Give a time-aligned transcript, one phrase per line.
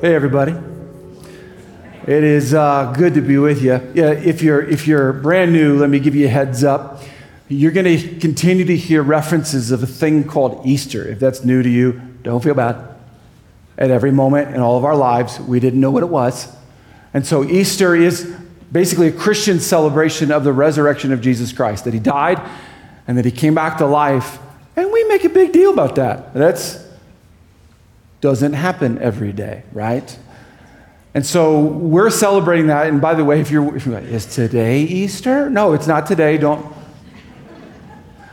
[0.00, 0.52] Hey, everybody.
[2.06, 3.80] It is uh, good to be with you.
[3.94, 7.02] Yeah, if you're if you're brand new, let me give you a heads up.
[7.48, 11.04] You're going to continue to hear references of a thing called Easter.
[11.08, 12.76] If that's new to you, don't feel bad.
[13.76, 16.46] At every moment in all of our lives, we didn't know what it was,
[17.12, 18.32] and so Easter is
[18.70, 21.86] basically a Christian celebration of the resurrection of Jesus Christ.
[21.86, 22.40] That He died,
[23.08, 24.38] and that He came back to life,
[24.76, 26.34] and we make a big deal about that.
[26.34, 26.87] That's
[28.20, 30.18] doesn't happen every day, right?
[31.14, 32.86] And so we're celebrating that.
[32.86, 35.48] And by the way, if you're, if you're like, is today Easter?
[35.48, 36.38] No, it's not today.
[36.38, 36.74] Don't.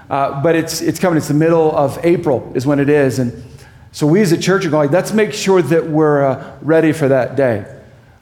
[0.09, 1.17] Uh, but it's, it's coming.
[1.17, 3.17] It's the middle of April is when it is.
[3.17, 3.43] And
[3.91, 7.07] so we as a church are going, let's make sure that we're uh, ready for
[7.07, 7.65] that day.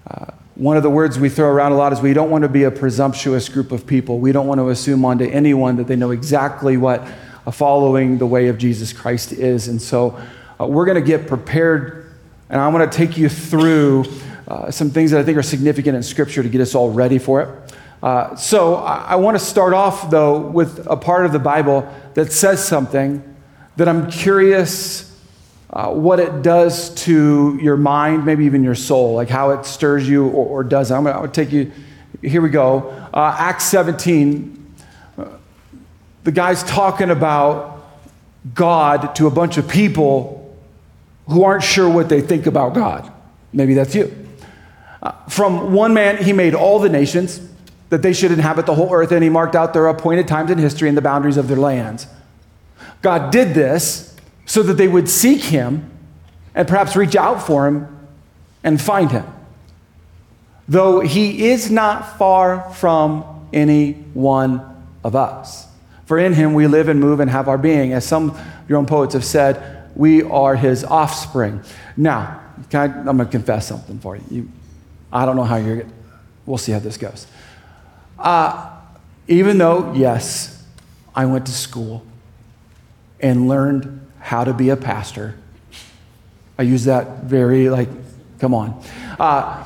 [0.09, 2.47] Uh, one of the words we throw around a lot is we don't want to
[2.49, 4.19] be a presumptuous group of people.
[4.19, 7.05] We don't want to assume onto anyone that they know exactly what
[7.51, 9.67] following the way of Jesus Christ is.
[9.67, 10.17] And so
[10.63, 12.13] uh, we're going to get prepared,
[12.49, 14.05] and I want to take you through
[14.47, 17.17] uh, some things that I think are significant in Scripture to get us all ready
[17.17, 17.75] for it.
[18.01, 21.91] Uh, so I, I want to start off, though, with a part of the Bible
[22.13, 23.23] that says something
[23.75, 25.09] that I'm curious
[25.69, 30.07] uh, what it does to your mind, maybe even your soul, like how it stirs
[30.07, 30.95] you or, or doesn't.
[30.95, 31.71] I'm going to take you,
[32.21, 32.89] here we go.
[33.13, 34.75] Uh, Acts 17,
[35.17, 35.25] uh,
[36.23, 37.85] the guy's talking about
[38.53, 40.42] God to a bunch of people
[41.27, 43.11] who aren't sure what they think about God.
[43.51, 44.13] Maybe that's you.
[45.01, 47.41] Uh, from one man, he made all the nations
[47.89, 50.57] that they should inhabit the whole earth, and he marked out their appointed times in
[50.57, 52.07] history and the boundaries of their lands.
[53.01, 54.15] God did this
[54.45, 55.89] so that they would seek him
[56.55, 57.87] and perhaps reach out for him
[58.63, 59.25] and find him.
[60.67, 65.67] Though he is not far from any one of us.
[66.05, 67.93] For in him we live and move and have our being.
[67.93, 71.61] As some of your own poets have said, we are his offspring.
[71.95, 72.41] Now,
[72.73, 74.23] I, am going to confess something for you.
[74.29, 74.51] you.
[75.11, 75.85] I don't know how you're,
[76.45, 77.27] we'll see how this goes.
[78.17, 78.71] Uh,
[79.27, 80.65] even though, yes,
[81.15, 82.05] I went to school
[83.19, 85.35] and learned how to be a pastor,
[86.57, 87.89] I use that very, like,
[88.39, 88.81] come on.
[89.19, 89.63] Uh,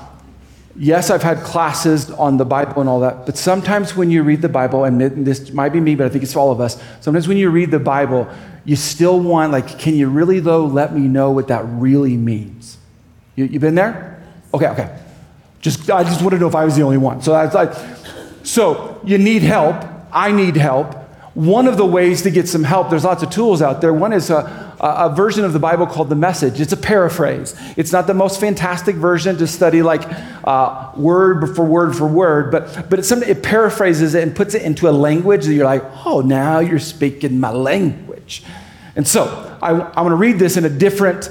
[0.78, 4.42] yes, I've had classes on the Bible and all that, but sometimes when you read
[4.42, 7.28] the Bible, and this might be me, but I think it's all of us, sometimes
[7.28, 8.28] when you read the Bible,
[8.68, 12.78] you still want, like, can you really, though, let me know what that really means?
[13.38, 14.22] You, you been there?
[14.54, 15.00] Okay, okay.
[15.62, 17.22] Just, I just want to know if I was the only one.
[17.22, 17.74] So that's like,
[18.44, 19.86] so you need help.
[20.12, 20.96] I need help.
[21.34, 23.94] One of the ways to get some help, there's lots of tools out there.
[23.94, 26.60] One is a, a, version of the Bible called the Message.
[26.60, 27.56] It's a paraphrase.
[27.78, 30.02] It's not the most fantastic version to study like
[30.44, 34.56] uh, word for word for word, but, but it's something, it paraphrases it and puts
[34.56, 38.44] it into a language that you're like, oh, now you're speaking my language.
[38.98, 41.30] And so I, I'm going to read this in a different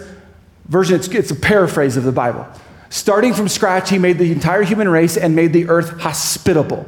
[0.68, 0.94] version.
[0.94, 2.46] It's, it's a paraphrase of the Bible.
[2.88, 6.86] Starting from scratch, he made the entire human race and made the earth hospitable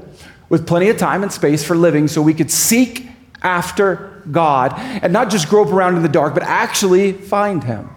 [0.49, 3.09] with plenty of time and space for living so we could seek
[3.43, 7.91] after God and not just grope around in the dark, but actually find Him.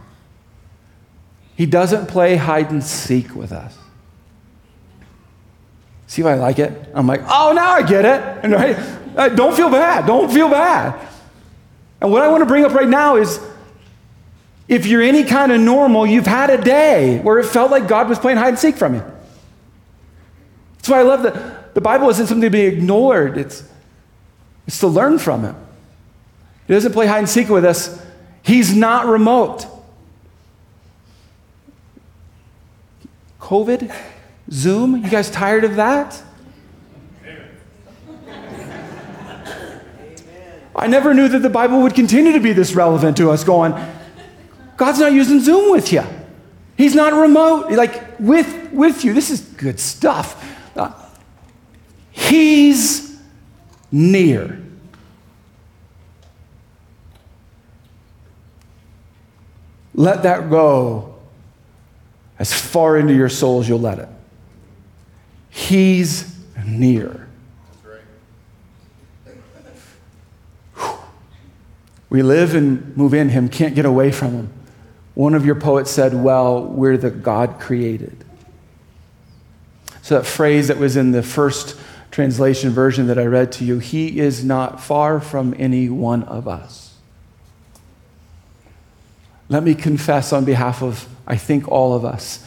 [1.55, 3.77] He doesn't play hide and seek with us.
[6.07, 6.89] See why I like it?
[6.95, 8.43] I'm like, oh, now I get it.
[8.43, 8.75] And right?
[9.15, 10.07] Uh, don't feel bad.
[10.07, 11.10] Don't feel bad.
[12.01, 13.39] And what I want to bring up right now is
[14.67, 18.09] if you're any kind of normal, you've had a day where it felt like God
[18.09, 19.03] was playing hide and seek from you.
[20.78, 23.38] That's why I love that the Bible isn't something to be ignored.
[23.38, 23.63] It's
[24.66, 25.56] it's to learn from it.
[26.67, 28.03] He doesn't play hide and seek with us,
[28.41, 29.67] he's not remote.
[33.40, 33.94] COVID,
[34.50, 36.22] Zoom, you guys tired of that?
[40.81, 43.73] I never knew that the Bible would continue to be this relevant to us, going,
[44.77, 46.01] God's not using Zoom with you.
[46.75, 49.13] He's not remote, like with, with you.
[49.13, 50.43] This is good stuff.
[50.75, 50.91] Uh,
[52.09, 53.15] he's
[53.91, 54.59] near.
[59.93, 61.19] Let that go
[62.39, 64.09] as far into your soul as you'll let it.
[65.51, 66.35] He's
[66.66, 67.27] near.
[72.11, 74.53] We live and move in Him, can't get away from Him.
[75.13, 78.25] One of your poets said, Well, we're the God created.
[80.02, 81.79] So, that phrase that was in the first
[82.11, 86.49] translation version that I read to you, He is not far from any one of
[86.49, 86.96] us.
[89.47, 92.46] Let me confess on behalf of, I think, all of us,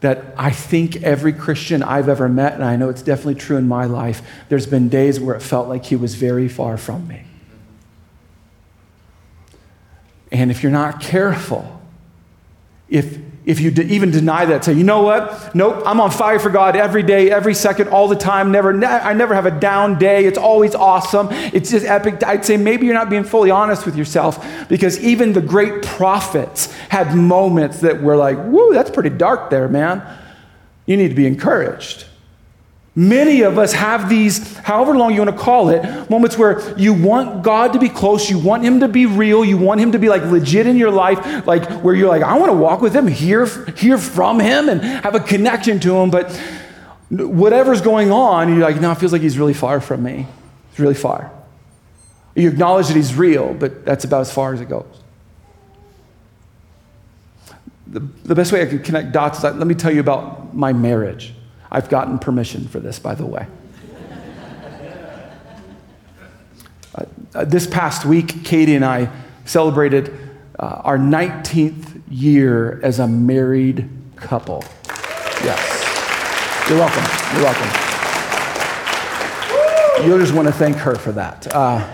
[0.00, 3.68] that I think every Christian I've ever met, and I know it's definitely true in
[3.68, 7.25] my life, there's been days where it felt like He was very far from me.
[10.30, 11.80] And if you're not careful,
[12.88, 15.54] if, if you de- even deny that, say, you know what?
[15.54, 18.50] Nope, I'm on fire for God every day, every second, all the time.
[18.50, 20.24] Never, ne- I never have a down day.
[20.24, 21.28] It's always awesome.
[21.30, 22.22] It's just epic.
[22.24, 26.72] I'd say maybe you're not being fully honest with yourself because even the great prophets
[26.88, 30.02] had moments that were like, whoo, that's pretty dark there, man.
[30.86, 32.06] You need to be encouraged.
[32.98, 36.94] Many of us have these, however long you want to call it, moments where you
[36.94, 39.98] want God to be close, you want Him to be real, you want Him to
[39.98, 42.96] be like legit in your life, like where you're like, I want to walk with
[42.96, 46.10] Him, hear, hear from Him, and have a connection to Him.
[46.10, 46.34] But
[47.10, 50.26] whatever's going on, you're like, no, it feels like He's really far from me.
[50.70, 51.30] He's really far.
[52.34, 54.86] You acknowledge that He's real, but that's about as far as it goes.
[57.88, 60.56] The, the best way I can connect dots is like, let me tell you about
[60.56, 61.34] my marriage.
[61.70, 63.46] I've gotten permission for this, by the way.
[66.94, 67.04] uh,
[67.34, 69.10] uh, this past week, Katie and I
[69.44, 70.12] celebrated
[70.58, 74.64] uh, our 19th year as a married couple.
[75.44, 75.76] Yes.
[76.68, 77.04] You're welcome.
[77.34, 77.86] You're welcome.
[80.04, 81.46] You'll just want to thank her for that.
[81.54, 81.86] Uh,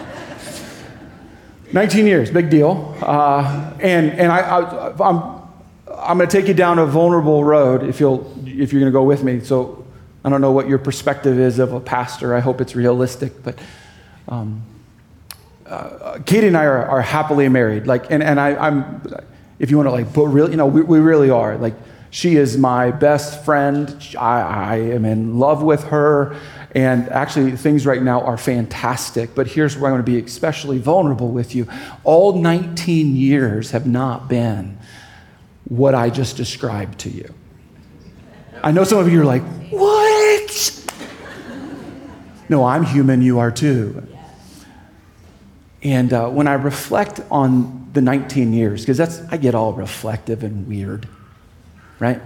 [1.73, 2.97] 19 years, big deal.
[3.01, 5.42] Uh, and and I, I, I'm
[6.03, 8.97] I'm going to take you down a vulnerable road if, you'll, if you're going to
[8.97, 9.41] go with me.
[9.41, 9.87] So
[10.25, 12.35] I don't know what your perspective is of a pastor.
[12.35, 13.43] I hope it's realistic.
[13.43, 13.59] But
[14.29, 14.63] um,
[15.67, 17.87] uh, Katie and I are, are, happily married.
[17.87, 19.03] Like, and, and I, am
[19.59, 21.57] if you want to like, but really, you know, we, we really are.
[21.57, 21.75] Like,
[22.11, 23.97] she is my best friend.
[24.19, 26.37] I, I am in love with her.
[26.75, 29.35] And actually, things right now are fantastic.
[29.35, 31.69] But here's where I'm going to be especially vulnerable with you.
[32.05, 34.79] All 19 years have not been
[35.65, 37.33] what I just described to you.
[38.63, 40.83] I know some of you are like, what?
[42.49, 44.07] No, I'm human, you are too.
[45.83, 50.45] And uh, when I reflect on the 19 years, because that's, I get all reflective
[50.45, 51.09] and weird,
[51.99, 52.21] right?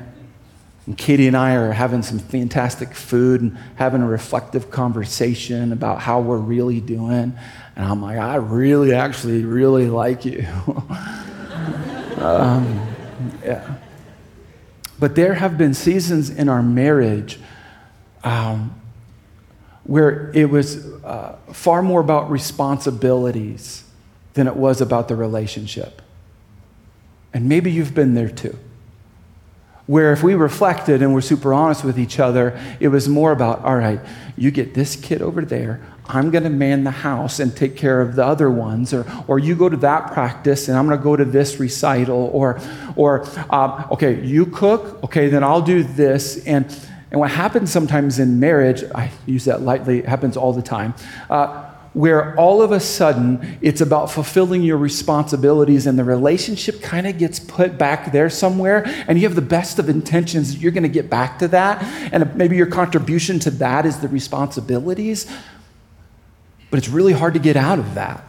[0.86, 6.00] And Katie and I are having some fantastic food and having a reflective conversation about
[6.00, 7.36] how we're really doing.
[7.74, 10.46] And I'm like, I really, actually, really like you.
[12.18, 12.95] um,
[13.42, 13.76] yeah.
[14.98, 17.38] But there have been seasons in our marriage
[18.24, 18.80] um,
[19.84, 23.84] where it was uh, far more about responsibilities
[24.34, 26.02] than it was about the relationship.
[27.32, 28.58] And maybe you've been there too.
[29.86, 33.64] Where if we reflected and were super honest with each other, it was more about,
[33.64, 34.00] all right,
[34.36, 38.00] you get this kid over there, I'm going to man the house and take care
[38.00, 41.02] of the other ones, or, or you go to that practice and I'm going to
[41.02, 42.60] go to this recital, or,
[42.94, 46.44] or um, okay, you cook, okay, then I'll do this.
[46.46, 46.66] And,
[47.10, 50.94] and what happens sometimes in marriage, I use that lightly, it happens all the time,
[51.28, 57.06] uh, where all of a sudden it's about fulfilling your responsibilities and the relationship kind
[57.06, 60.82] of gets put back there somewhere, and you have the best of intentions, you're going
[60.82, 61.82] to get back to that,
[62.12, 65.26] and maybe your contribution to that is the responsibilities.
[66.70, 68.24] But it's really hard to get out of that.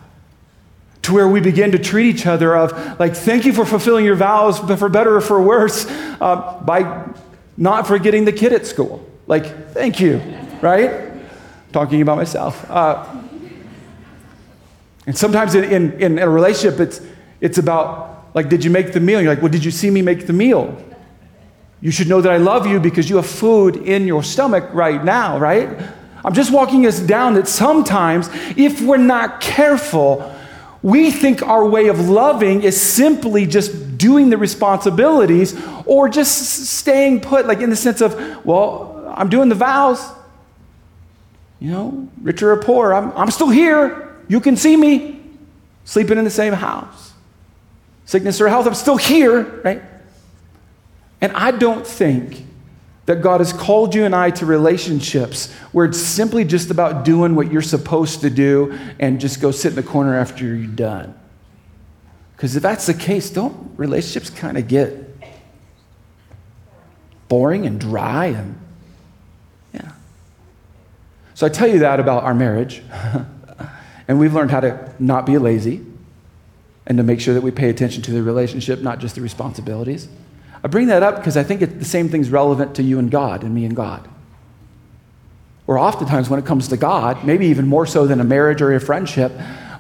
[1.04, 4.16] To where we begin to treat each other of, like, thank you for fulfilling your
[4.16, 5.86] vows, but for better or for worse,
[6.20, 7.08] uh, by
[7.56, 9.06] not forgetting the kid at school.
[9.26, 10.22] Like, thank you,
[10.62, 11.12] right?
[11.72, 12.70] Talking about myself.
[12.70, 13.06] Uh,
[15.06, 17.02] and sometimes in, in, in a relationship, it's,
[17.40, 19.22] it's about, like, did you make the meal?
[19.22, 20.78] You're like, well, did you see me make the meal?
[21.80, 25.04] You should know that I love you because you have food in your stomach right
[25.04, 25.70] now, right?
[26.26, 30.34] I'm just walking us down that sometimes, if we're not careful,
[30.82, 37.22] we think our way of loving is simply just doing the responsibilities or just staying
[37.22, 40.06] put, like in the sense of, well, I'm doing the vows.
[41.60, 44.16] You know, rich or poor, I'm, I'm still here.
[44.28, 45.20] You can see me
[45.86, 47.14] sleeping in the same house.
[48.06, 49.82] Sickness or health, I'm still here, right?
[51.20, 52.46] And I don't think
[53.08, 57.36] that God has called you and I to relationships where it's simply just about doing
[57.36, 61.18] what you're supposed to do and just go sit in the corner after you're done.
[62.36, 65.18] Because if that's the case, don't relationships kind of get
[67.30, 68.60] boring and dry and
[69.74, 69.92] yeah.
[71.34, 72.84] So I tell you that about our marriage.
[74.10, 75.82] and we've learned how to not be lazy
[76.86, 80.10] and to make sure that we pay attention to the relationship, not just the responsibilities.
[80.64, 83.12] I bring that up because I think it, the same thing's relevant to you and
[83.12, 84.08] God and me and God.
[85.68, 88.74] Or oftentimes, when it comes to God, maybe even more so than a marriage or
[88.74, 89.34] a friendship,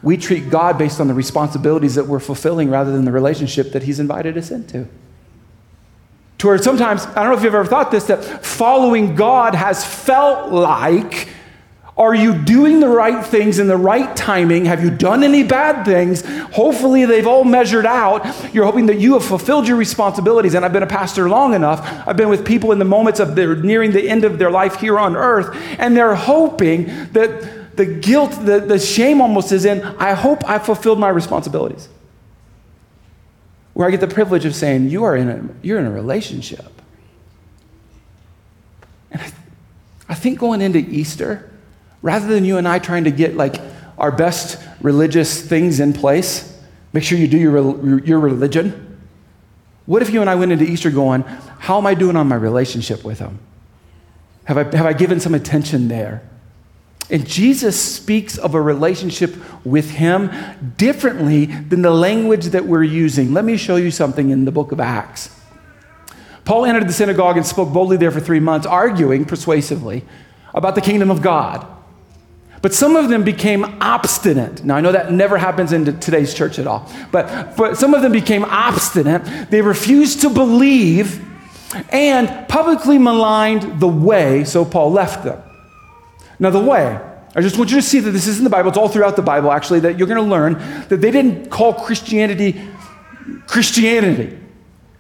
[0.04, 3.84] we treat God based on the responsibilities that we're fulfilling rather than the relationship that
[3.84, 4.88] He's invited us into.
[6.40, 9.84] To where sometimes, I don't know if you've ever thought this, that following God has
[9.84, 11.30] felt like
[11.98, 14.66] Are you doing the right things in the right timing?
[14.66, 16.24] Have you done any bad things?
[16.52, 18.54] Hopefully, they've all measured out.
[18.54, 20.54] You're hoping that you have fulfilled your responsibilities.
[20.54, 21.82] And I've been a pastor long enough.
[22.08, 24.76] I've been with people in the moments of their nearing the end of their life
[24.76, 29.82] here on earth, and they're hoping that the guilt, the, the shame almost is in,
[29.82, 31.90] I hope I fulfilled my responsibilities.
[33.74, 36.80] Where I get the privilege of saying, You are in a, you're in a relationship.
[39.10, 39.32] And I,
[40.10, 41.52] I think going into Easter,
[42.02, 43.60] Rather than you and I trying to get like
[43.98, 46.58] our best religious things in place,
[46.94, 49.00] make sure you do your, your religion.
[49.86, 52.36] What if you and I went into Easter going, How am I doing on my
[52.36, 53.40] relationship with Him?
[54.44, 56.28] Have I, have I given some attention there?
[57.10, 59.36] And Jesus speaks of a relationship
[59.66, 60.30] with Him
[60.78, 63.34] differently than the language that we're using.
[63.34, 65.34] Let me show you something in the book of Acts.
[66.44, 70.06] Paul entered the synagogue and spoke boldly there for three months, arguing persuasively
[70.54, 71.66] about the kingdom of God.
[72.62, 74.64] But some of them became obstinate.
[74.64, 78.02] Now, I know that never happens in today's church at all, but, but some of
[78.02, 79.50] them became obstinate.
[79.50, 81.24] They refused to believe
[81.90, 85.42] and publicly maligned the way, so Paul left them.
[86.40, 87.00] Now, the way,
[87.36, 89.16] I just want you to see that this is in the Bible, it's all throughout
[89.16, 90.54] the Bible actually, that you're going to learn
[90.90, 92.70] that they didn't call Christianity
[93.46, 94.38] Christianity.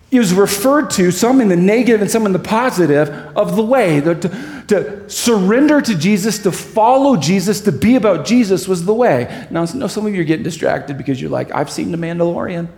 [0.09, 3.63] It was referred to, some in the negative and some in the positive, of the
[3.63, 3.99] way.
[3.99, 8.93] The, to, to, surrender to Jesus, to follow Jesus, to be about Jesus was the
[8.93, 9.47] way.
[9.51, 12.69] Now, no, some of you are getting distracted because you're like, I've seen The Mandalorian.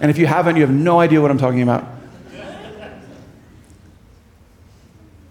[0.00, 1.84] And if you haven't, you have no idea what I'm talking about.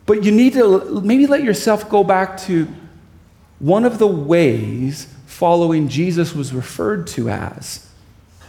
[0.06, 2.68] But you need to maybe let yourself go back to
[3.60, 7.90] one of the ways following Jesus was referred to as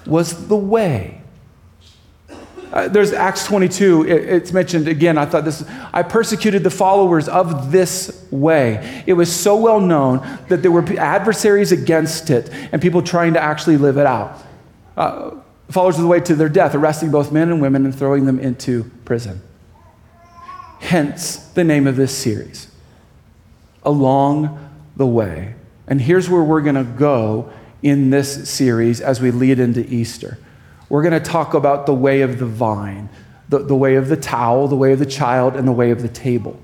[0.04, 1.20] was the way.
[2.75, 4.02] Uh, there's Acts 22.
[4.02, 5.16] It, it's mentioned again.
[5.16, 5.64] I thought this.
[5.93, 9.04] I persecuted the followers of this way.
[9.07, 13.40] It was so well known that there were adversaries against it and people trying to
[13.40, 14.43] actually live it out.
[14.97, 15.37] Uh,
[15.71, 18.40] followers of the way to their death, arresting both men and women and throwing them
[18.40, 19.40] into prison.
[20.81, 22.66] Hence the name of this series,
[23.85, 25.54] Along the Way.
[25.87, 27.52] And here's where we're going to go
[27.85, 30.38] in this series as we lead into Easter.
[30.88, 33.09] We're going to talk about the way of the vine,
[33.49, 36.03] the, the way of the towel, the way of the child, and the way of
[36.03, 36.61] the table.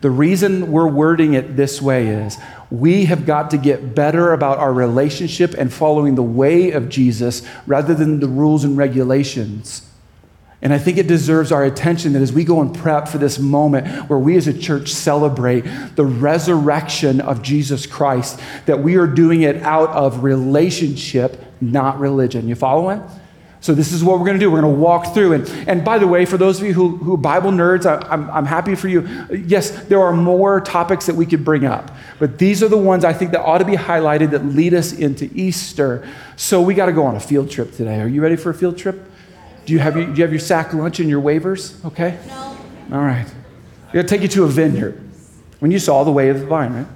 [0.00, 2.36] The reason we're wording it this way is
[2.70, 7.40] we have got to get better about our relationship and following the way of Jesus
[7.66, 9.88] rather than the rules and regulations.
[10.60, 13.38] And I think it deserves our attention that as we go and prep for this
[13.38, 15.62] moment where we as a church celebrate
[15.94, 22.48] the resurrection of Jesus Christ, that we are doing it out of relationship, not religion.
[22.48, 23.02] You following?
[23.64, 24.50] So, this is what we're going to do.
[24.50, 25.32] We're going to walk through.
[25.32, 28.30] And, and by the way, for those of you who, who Bible nerds, I, I'm,
[28.30, 29.08] I'm happy for you.
[29.32, 33.06] Yes, there are more topics that we could bring up, but these are the ones
[33.06, 36.06] I think that ought to be highlighted that lead us into Easter.
[36.36, 38.02] So, we got to go on a field trip today.
[38.02, 39.00] Are you ready for a field trip?
[39.64, 41.82] Do you have your, do you have your sack lunch and your waivers?
[41.86, 42.18] Okay?
[42.28, 42.58] No.
[42.92, 43.26] All right.
[43.86, 45.00] We're going to take you to a vineyard.
[45.60, 46.86] When you saw the way of the vine, right?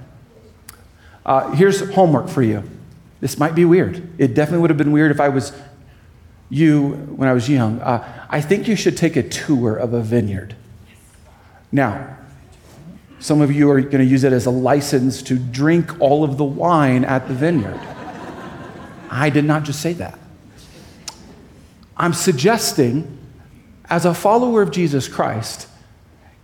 [1.25, 2.61] Uh, here's homework for you.
[3.21, 4.07] This might be weird.
[4.19, 5.51] It definitely would have been weird if I was
[6.49, 7.79] you when I was young.
[7.81, 10.55] Uh, I think you should take a tour of a vineyard.
[11.71, 12.17] Now,
[13.19, 16.37] some of you are going to use it as a license to drink all of
[16.37, 17.79] the wine at the vineyard.
[19.11, 20.17] I did not just say that.
[21.97, 23.17] I'm suggesting,
[23.89, 25.67] as a follower of Jesus Christ,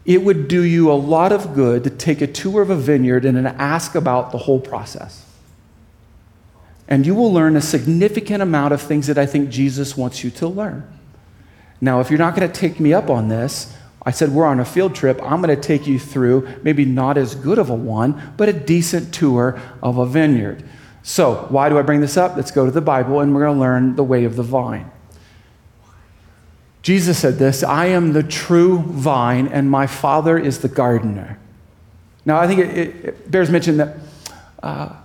[0.04, 3.26] it would do you a lot of good to take a tour of a vineyard
[3.26, 5.25] and ask about the whole process.
[6.88, 10.30] And you will learn a significant amount of things that I think Jesus wants you
[10.32, 10.88] to learn.
[11.82, 14.60] Now, if you're not going to take me up on this, I said we're on
[14.60, 15.20] a field trip.
[15.24, 18.54] I'm going to take you through maybe not as good of a one, but a
[18.54, 20.64] decent tour of a vineyard.
[21.02, 22.36] So, why do I bring this up?
[22.36, 24.92] Let's go to the Bible and we're going to learn the way of the vine.
[26.82, 31.40] Jesus said this I am the true vine, and my Father is the gardener.
[32.26, 33.98] Now, I think it, it, bears mention that.
[34.62, 34.96] Uh,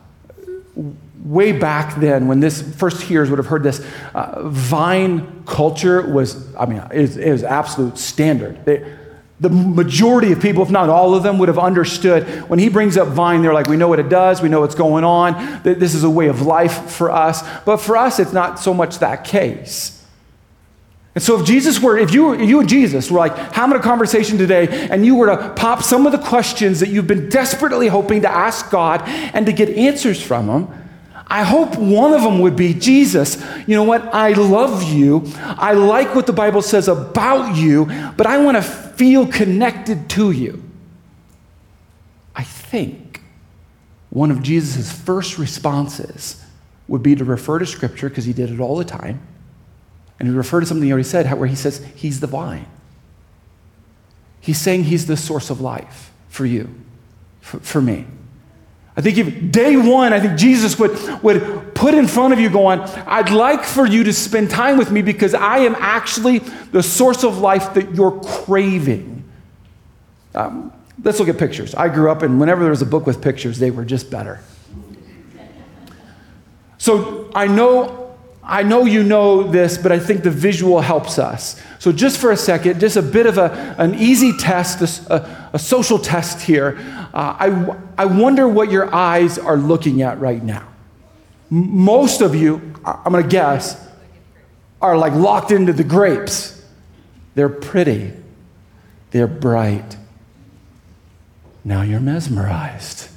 [1.25, 3.85] way back then, when this first hearers would have heard this,
[4.15, 8.65] uh, vine culture was, I mean, it was, it was absolute standard.
[8.65, 8.97] They,
[9.41, 12.99] the majority of people, if not all of them, would have understood when he brings
[12.99, 15.95] up vine, they're like, we know what it does, we know what's going on, this
[15.95, 17.43] is a way of life for us.
[17.65, 19.97] But for us, it's not so much that case.
[21.15, 24.39] And so if Jesus were, if you, you and Jesus were like having a conversation
[24.39, 28.23] today and you were to pop some of the questions that you've been desperately hoping
[28.23, 30.69] to ask God and to get answers from him,
[31.31, 34.13] I hope one of them would be Jesus, you know what?
[34.13, 35.23] I love you.
[35.37, 40.33] I like what the Bible says about you, but I want to feel connected to
[40.33, 40.61] you.
[42.35, 43.23] I think
[44.11, 46.45] one of Jesus' first responses
[46.89, 49.21] would be to refer to Scripture, because he did it all the time,
[50.19, 52.67] and he referred to something he already said, where he says, He's the vine.
[54.41, 56.75] He's saying He's the source of life for you,
[57.41, 58.07] for, for me.
[59.01, 60.93] I think if day one, I think Jesus would,
[61.23, 64.91] would put in front of you, going, I'd like for you to spend time with
[64.91, 69.25] me because I am actually the source of life that you're craving.
[70.35, 70.71] Um,
[71.03, 71.75] let's look at pictures.
[71.75, 74.43] I grew up, and whenever there was a book with pictures, they were just better.
[76.77, 78.00] So I know
[78.43, 81.61] I know you know this, but I think the visual helps us.
[81.79, 85.59] So, just for a second, just a bit of a, an easy test, a, a
[85.59, 86.79] social test here.
[87.13, 90.67] Uh, I, I wonder what your eyes are looking at right now.
[91.51, 93.89] Most of you, I'm going to guess,
[94.81, 96.65] are like locked into the grapes.
[97.35, 98.13] They're pretty,
[99.11, 99.97] they're bright.
[101.65, 103.10] Now you're mesmerized.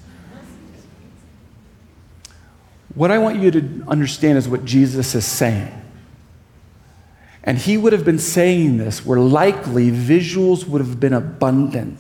[2.96, 5.80] What I want you to understand is what Jesus is saying.
[7.44, 12.00] And he would have been saying this where likely visuals would have been abundant.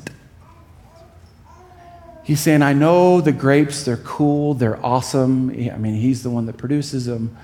[2.23, 5.49] He's saying, I know the grapes, they're cool, they're awesome.
[5.49, 7.35] I mean, he's the one that produces them.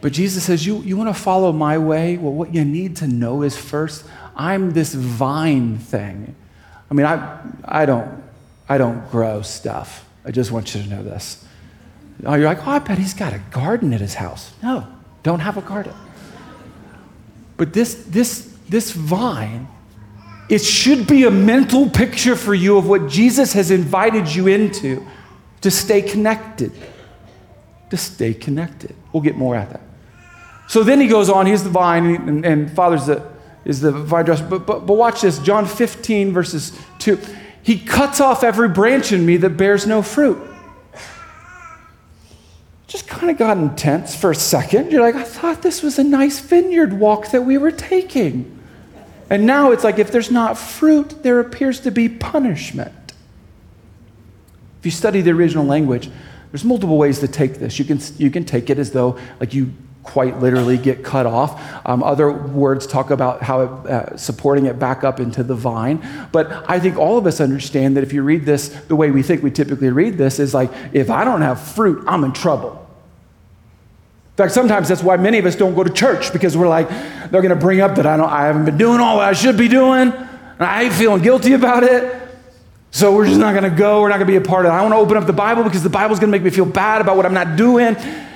[0.00, 2.16] But Jesus says, You, you want to follow my way?
[2.16, 6.34] Well, what you need to know is first, I'm this vine thing.
[6.90, 8.22] I mean, I, I, don't,
[8.66, 10.08] I don't grow stuff.
[10.24, 11.44] I just want you to know this.
[12.24, 14.52] Oh, you're like, oh, I bet he's got a garden at his house.
[14.62, 14.86] No,
[15.22, 15.94] don't have a garden.
[17.56, 19.68] But this, this, this vine,
[20.48, 25.06] it should be a mental picture for you of what Jesus has invited you into
[25.60, 26.72] to stay connected.
[27.90, 28.94] To stay connected.
[29.12, 29.82] We'll get more at that.
[30.68, 33.26] So then he goes on, he's the vine, and, and Father's the,
[33.64, 34.46] is the vine dresser.
[34.46, 37.18] But, but, but watch this John 15, verses 2.
[37.62, 40.49] He cuts off every branch in me that bears no fruit
[42.90, 44.90] just kind of got intense for a second.
[44.90, 48.58] You're like, I thought this was a nice vineyard walk that we were taking.
[49.30, 53.12] And now it's like if there's not fruit, there appears to be punishment.
[54.80, 56.10] If you study the original language,
[56.50, 57.78] there's multiple ways to take this.
[57.78, 61.60] You can, you can take it as though, like, you quite literally get cut off.
[61.86, 66.02] Um, other words talk about how it, uh, supporting it back up into the vine.
[66.32, 69.22] But I think all of us understand that if you read this the way we
[69.22, 72.86] think we typically read this, is like, if I don't have fruit, I'm in trouble.
[74.32, 76.88] In fact, sometimes that's why many of us don't go to church because we're like,
[76.88, 79.32] they're going to bring up that I, don't, I haven't been doing all that I
[79.34, 82.16] should be doing, and I ain't feeling guilty about it.
[82.90, 84.00] So we're just not going to go.
[84.00, 84.74] We're not going to be a part of it.
[84.74, 86.64] I want to open up the Bible because the Bible's going to make me feel
[86.64, 87.94] bad about what I'm not doing.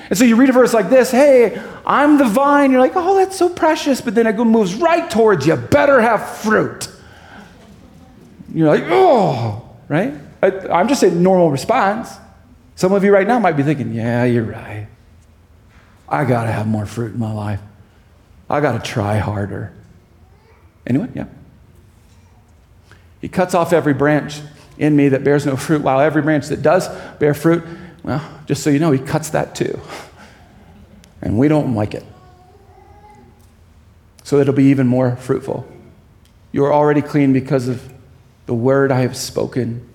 [0.09, 2.71] And so you read a verse like this Hey, I'm the vine.
[2.71, 4.01] You're like, oh, that's so precious.
[4.01, 5.55] But then it moves right towards you.
[5.55, 6.89] Better have fruit.
[8.53, 10.13] You're like, oh, right?
[10.41, 12.09] I, I'm just saying normal response.
[12.75, 14.87] Some of you right now might be thinking, yeah, you're right.
[16.07, 17.59] I got to have more fruit in my life.
[18.49, 19.73] I got to try harder.
[20.85, 21.11] Anyone?
[21.15, 21.25] Yeah.
[23.21, 24.39] He cuts off every branch
[24.77, 26.87] in me that bears no fruit, while every branch that does
[27.17, 27.63] bear fruit,
[28.05, 29.79] well, just so you know, he cuts that too.
[31.21, 32.05] And we don't like it.
[34.23, 35.67] So it'll be even more fruitful.
[36.51, 37.91] You are already clean because of
[38.45, 39.87] the word I have spoken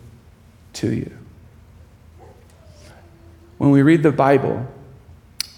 [0.75, 1.17] to you.
[3.57, 4.67] When we read the Bible,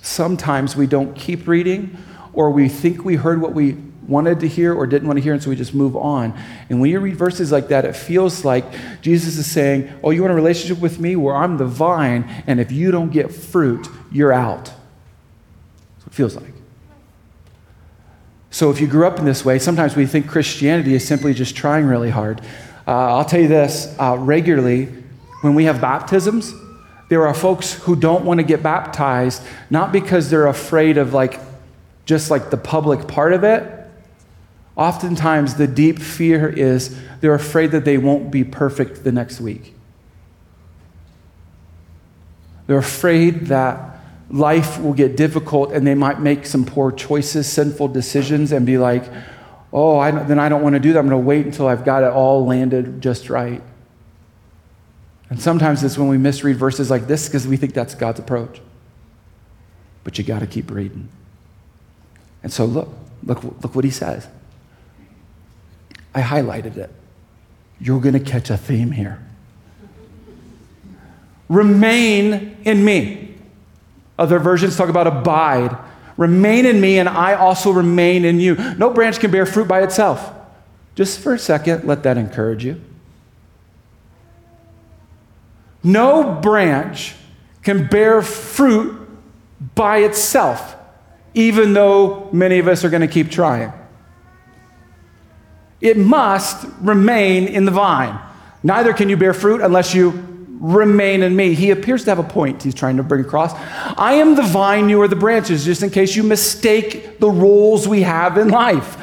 [0.03, 1.97] Sometimes we don't keep reading,
[2.33, 5.33] or we think we heard what we wanted to hear or didn't want to hear,
[5.33, 6.38] and so we just move on.
[6.69, 8.65] And when you read verses like that, it feels like
[9.01, 12.61] Jesus is saying, Oh, you want a relationship with me where I'm the vine, and
[12.61, 14.65] if you don't get fruit, you're out.
[14.65, 16.53] That's what it feels like.
[18.51, 21.57] So if you grew up in this way, sometimes we think Christianity is simply just
[21.57, 22.43] trying really hard.
[22.87, 24.87] Uh, I'll tell you this uh, regularly,
[25.41, 26.53] when we have baptisms,
[27.09, 31.41] there are folks who don't want to get baptized, not because they're afraid of like
[32.05, 33.71] just like the public part of it.
[34.76, 39.74] Oftentimes, the deep fear is they're afraid that they won't be perfect the next week.
[42.66, 47.88] They're afraid that life will get difficult and they might make some poor choices, sinful
[47.88, 49.04] decisions, and be like,
[49.72, 50.98] oh, I then I don't want to do that.
[50.98, 53.62] I'm going to wait until I've got it all landed just right.
[55.28, 58.61] And sometimes it's when we misread verses like this because we think that's God's approach.
[60.04, 61.08] But you got to keep reading.
[62.42, 62.88] And so look,
[63.22, 64.28] look, look what he says.
[66.14, 66.90] I highlighted it.
[67.81, 69.18] You're going to catch a theme here.
[71.48, 73.35] Remain in me.
[74.18, 75.77] Other versions talk about abide.
[76.16, 78.55] Remain in me, and I also remain in you.
[78.77, 80.33] No branch can bear fruit by itself.
[80.94, 82.81] Just for a second, let that encourage you.
[85.83, 87.16] No branch
[87.62, 88.98] can bear fruit
[89.75, 90.77] by itself,
[91.35, 93.72] even though many of us are going to keep trying.
[95.83, 98.18] It must remain in the vine.
[98.62, 100.11] Neither can you bear fruit unless you
[100.61, 101.55] remain in me.
[101.55, 103.53] He appears to have a point he's trying to bring across.
[103.99, 107.88] I am the vine, you are the branches, just in case you mistake the roles
[107.88, 108.97] we have in life.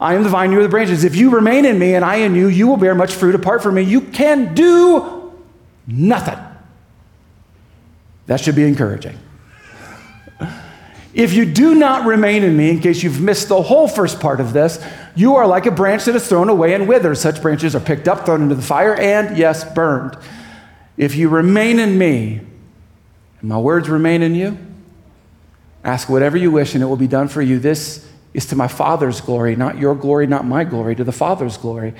[0.00, 1.02] I am the vine, you are the branches.
[1.02, 3.34] If you remain in me and I in you, you will bear much fruit.
[3.34, 5.32] Apart from me, you can do
[5.88, 6.38] nothing.
[8.26, 9.18] That should be encouraging.
[11.14, 14.40] If you do not remain in me, in case you've missed the whole first part
[14.40, 14.82] of this,
[15.14, 17.20] you are like a branch that is thrown away and withers.
[17.20, 20.16] Such branches are picked up, thrown into the fire, and, yes, burned.
[20.96, 22.40] If you remain in me,
[23.40, 24.56] and my words remain in you,
[25.84, 27.58] ask whatever you wish, and it will be done for you.
[27.58, 31.58] This is to my Father's glory, not your glory, not my glory, to the Father's
[31.58, 31.92] glory.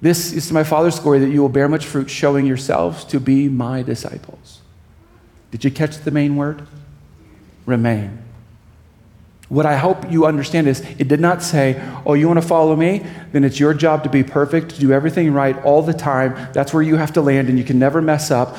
[0.00, 3.20] This is to my Father's glory that you will bear much fruit, showing yourselves to
[3.20, 4.60] be my disciples.
[5.52, 6.66] Did you catch the main word?
[7.68, 8.24] Remain.
[9.50, 12.74] What I hope you understand is it did not say, oh, you want to follow
[12.74, 13.04] me?
[13.32, 16.50] Then it's your job to be perfect, to do everything right all the time.
[16.54, 18.56] That's where you have to land and you can never mess up.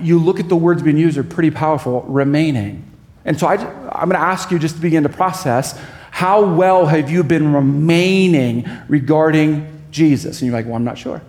[0.00, 2.00] You look at the words being used, are pretty powerful.
[2.02, 2.84] Remaining.
[3.26, 5.78] And so I, I'm going to ask you just to begin to process
[6.10, 10.40] how well have you been remaining regarding Jesus?
[10.40, 11.20] And you're like, well, I'm not sure.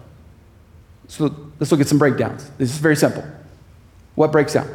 [1.09, 2.49] So let's look at some breakdowns.
[2.57, 3.25] This is very simple.
[4.15, 4.69] What breaks down?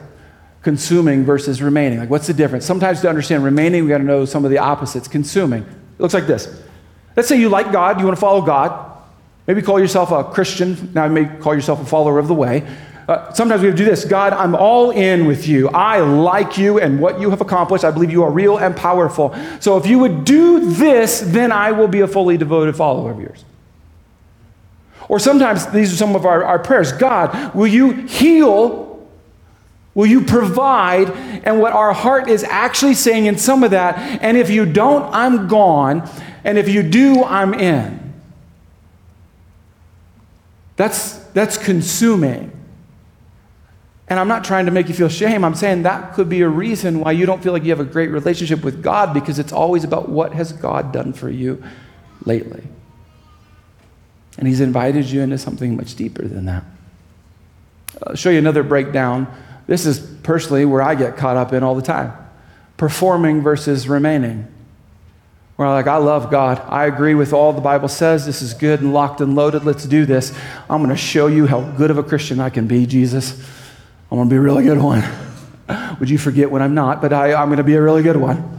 [0.65, 1.99] Consuming versus remaining.
[1.99, 2.65] Like, what's the difference?
[2.65, 5.07] Sometimes to understand remaining, we got to know some of the opposites.
[5.07, 5.63] Consuming.
[5.63, 6.63] It looks like this.
[7.15, 8.93] Let's say you like God, you want to follow God.
[9.47, 10.91] Maybe call yourself a Christian.
[10.95, 12.67] Now, you may call yourself a follower of the way.
[13.07, 15.69] Uh, sometimes we do this God, I'm all in with you.
[15.69, 17.85] I like you and what you have accomplished.
[17.85, 19.37] I believe you are real and powerful.
[19.61, 23.21] So if you would do this, then I will be a fully devoted follower of
[23.21, 23.45] yours.
[25.09, 28.84] Or sometimes these are some of our, our prayers God, will you heal
[29.95, 31.11] Will you provide?
[31.45, 35.13] And what our heart is actually saying in some of that, and if you don't,
[35.15, 36.09] I'm gone.
[36.43, 38.13] And if you do, I'm in.
[40.77, 42.51] That's, that's consuming.
[44.09, 45.45] And I'm not trying to make you feel shame.
[45.45, 47.85] I'm saying that could be a reason why you don't feel like you have a
[47.85, 51.63] great relationship with God because it's always about what has God done for you
[52.25, 52.65] lately.
[54.37, 56.65] And He's invited you into something much deeper than that.
[58.03, 59.33] I'll show you another breakdown
[59.67, 62.13] this is personally where I get caught up in all the time
[62.77, 64.49] performing versus remaining.
[65.57, 66.61] Where I'm like, I love God.
[66.69, 68.27] I agree with all the Bible says.
[68.27, 69.65] This is good and locked and loaded.
[69.65, 70.37] Let's do this.
[70.69, 73.39] I'm going to show you how good of a Christian I can be, Jesus.
[74.11, 75.05] I'm going to be a really good one.
[76.01, 77.01] Would you forget when I'm not?
[77.01, 78.54] But I, I'm going to be a really good one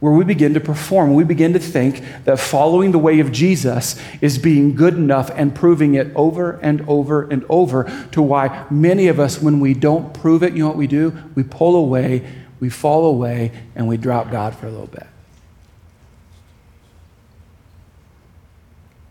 [0.00, 1.14] where we begin to perform.
[1.14, 5.54] We begin to think that following the way of Jesus is being good enough and
[5.54, 10.14] proving it over and over and over to why many of us, when we don't
[10.14, 11.16] prove it, you know what we do?
[11.34, 12.26] We pull away,
[12.60, 15.06] we fall away, and we drop God for a little bit.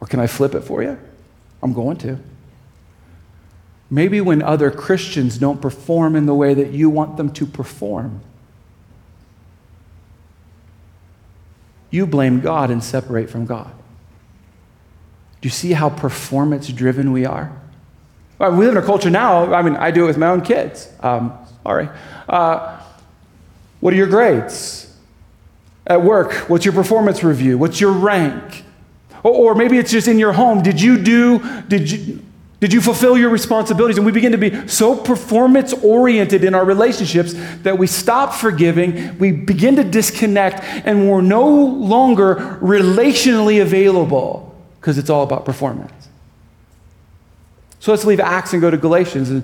[0.02, 0.98] Or can I flip it for you?
[1.62, 2.18] I'm going to.
[3.92, 8.22] Maybe when other Christians don't perform in the way that you want them to perform,
[11.90, 13.72] you blame God and separate from God.
[15.42, 17.52] Do you see how performance driven we are?
[18.40, 20.90] we live in a culture now, I mean, I do it with my own kids.
[21.02, 21.90] Um, sorry.
[22.28, 22.80] Uh,
[23.80, 24.86] what are your grades?
[25.88, 27.58] At work, what's your performance review?
[27.58, 28.64] What's your rank?
[29.24, 30.62] Or, or maybe it's just in your home.
[30.62, 32.24] Did you do, did you,
[32.60, 33.98] did you fulfill your responsibilities?
[33.98, 39.18] And we begin to be so performance oriented in our relationships that we stop forgiving,
[39.18, 46.10] we begin to disconnect, and we're no longer relationally available because it's all about performance.
[47.80, 49.44] So let's leave Acts and go to Galatians and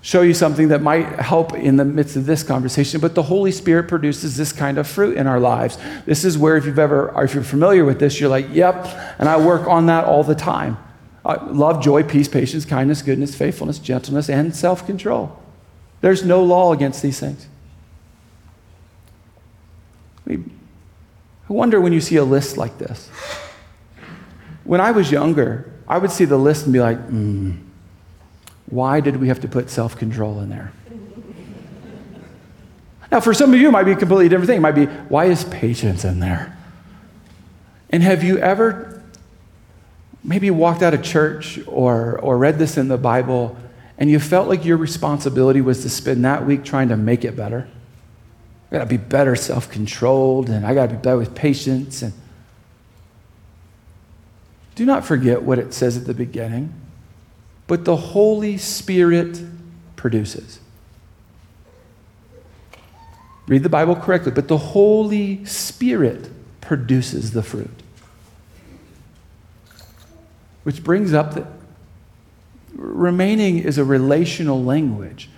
[0.00, 3.00] show you something that might help in the midst of this conversation.
[3.00, 5.78] But the Holy Spirit produces this kind of fruit in our lives.
[6.06, 8.86] This is where, if you've ever, if you're familiar with this, you're like, yep,
[9.18, 10.76] and I work on that all the time.
[11.24, 15.40] Love, joy, peace, patience, kindness, goodness, faithfulness, gentleness, and self control.
[16.00, 17.46] There's no law against these things.
[20.28, 20.38] I,
[21.48, 23.08] I wonder when you see a list like this.
[24.64, 27.52] When I was younger, I would see the list and be like, hmm,
[28.66, 30.72] why did we have to put self control in there?
[33.12, 34.56] Now, for some of you, it might be a completely different thing.
[34.56, 36.56] It might be, why is patience in there?
[37.90, 38.91] And have you ever
[40.24, 43.56] maybe you walked out of church or, or read this in the Bible
[43.98, 47.36] and you felt like your responsibility was to spend that week trying to make it
[47.36, 47.68] better.
[48.70, 52.02] I gotta be better self controlled and I gotta be better with patience.
[52.02, 52.12] And
[54.74, 56.72] do not forget what it says at the beginning.
[57.66, 59.40] but the Holy Spirit
[59.96, 60.60] produces.
[63.46, 66.30] Read the Bible correctly, but the Holy Spirit
[66.60, 67.81] produces the fruit.
[70.62, 71.46] Which brings up that
[72.74, 75.28] remaining is a relational language.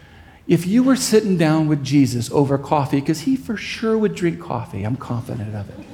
[0.47, 4.41] If you were sitting down with Jesus over coffee, because he for sure would drink
[4.41, 5.87] coffee, I'm confident of it.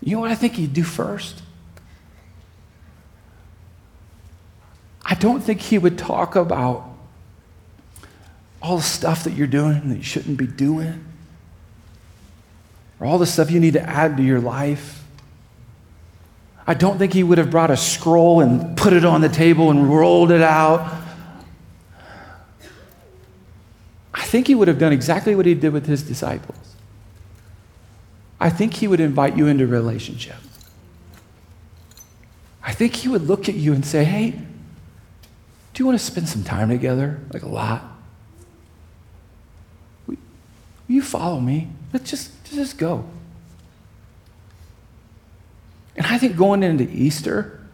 [0.00, 1.42] You know what I think he'd do first?
[5.06, 6.90] I don't think he would talk about
[8.60, 11.04] all the stuff that you're doing that you shouldn't be doing,
[13.00, 15.04] or all the stuff you need to add to your life.
[16.66, 19.70] I don't think he would have brought a scroll and put it on the table
[19.70, 21.02] and rolled it out.
[24.14, 26.76] I think he would have done exactly what he did with his disciples.
[28.40, 30.36] I think he would invite you into relationship.
[32.62, 36.28] I think he would look at you and say, Hey, do you want to spend
[36.28, 37.20] some time together?
[37.32, 37.82] Like a lot?
[40.06, 40.16] Will
[40.88, 41.68] you follow me?
[41.94, 43.04] Let's just, just go.
[45.96, 47.64] And I think going into Easter,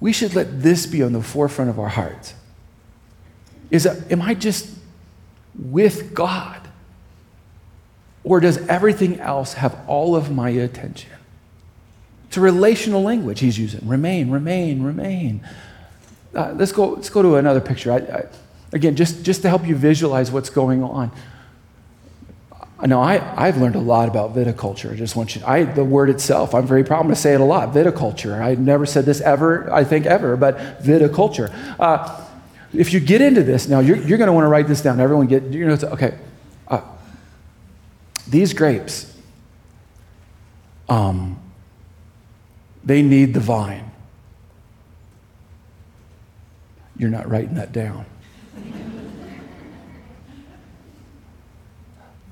[0.00, 2.32] we should let this be on the forefront of our hearts.
[3.70, 4.70] Is that, am I just
[5.54, 6.66] with God?
[8.24, 11.12] Or does everything else have all of my attention?
[12.28, 13.86] It's a relational language he's using.
[13.86, 15.46] Remain, remain, remain.
[16.34, 17.92] Uh, let's, go, let's go to another picture.
[17.92, 18.24] I, I,
[18.72, 21.12] again, just, just to help you visualize what's going on.
[22.78, 24.92] I know I, I've learned a lot about viticulture.
[24.92, 26.98] I just want you, I, the word itself, I'm very proud.
[26.98, 28.38] I'm going to say it a lot viticulture.
[28.38, 31.54] I never said this ever, I think ever, but viticulture.
[31.80, 32.22] Uh,
[32.74, 35.00] if you get into this now, you're, you're going to want to write this down.
[35.00, 36.18] Everyone get, you know, okay.
[36.68, 36.82] Uh,
[38.28, 39.16] these grapes,
[40.88, 41.40] um,
[42.84, 43.90] they need the vine.
[46.98, 48.04] You're not writing that down.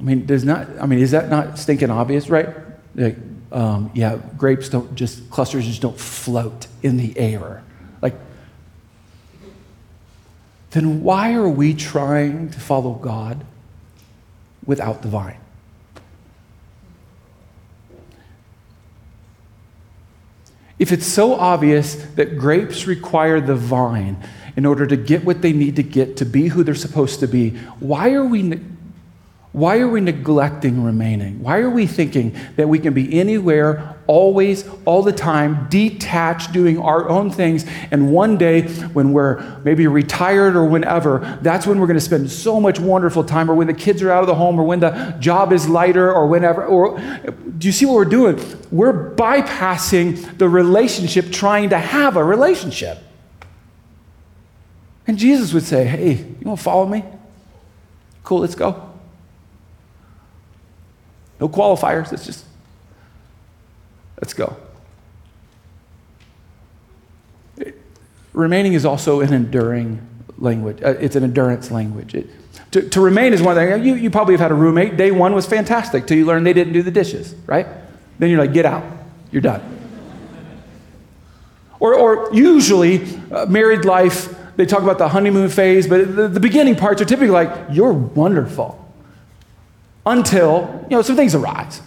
[0.01, 2.49] I mean, does not, I mean, is that not stinking obvious, right?
[2.95, 3.17] Like,
[3.53, 7.63] um, yeah, grapes don't just, clusters just don't float in the air.
[8.03, 8.15] Like,
[10.73, 13.45] then why are we trying to follow God
[14.67, 15.39] without the vine?
[20.79, 24.23] If it's so obvious that grapes require the vine
[24.57, 27.29] in order to get what they need to get to be who they're supposed to
[27.29, 28.43] be, why are we
[29.55, 31.41] why are we neglecting remaining?
[31.41, 36.77] Why are we thinking that we can be anywhere, always, all the time, detached, doing
[36.81, 41.87] our own things, and one day when we're maybe retired or whenever, that's when we're
[41.87, 44.35] going to spend so much wonderful time, or when the kids are out of the
[44.35, 46.67] home, or when the job is lighter, or whenever?
[46.67, 46.99] Or
[47.57, 48.45] do you see what we're doing?
[48.73, 52.99] We're bypassing the relationship, trying to have a relationship.
[55.07, 57.05] And Jesus would say, Hey, you want to follow me?
[58.25, 58.94] Cool, let's go.
[61.45, 62.11] No qualifiers.
[62.11, 62.47] It's just,
[64.19, 64.57] let's go.
[67.59, 67.79] It,
[68.33, 70.01] remaining is also an enduring
[70.39, 70.83] language.
[70.83, 72.15] Uh, it's an endurance language.
[72.15, 72.31] It,
[72.71, 73.85] to, to, remain is one thing.
[73.85, 74.97] You, you probably have had a roommate.
[74.97, 77.67] Day one was fantastic till you learn they didn't do the dishes, right?
[78.19, 78.83] Then you're like, get out.
[79.31, 79.61] You're done.
[81.79, 86.41] Or, or usually, uh, married life, they talk about the honeymoon phase, but the, the
[86.41, 88.81] beginning parts are typically like, you're wonderful
[90.07, 91.81] until, you know, some things arise.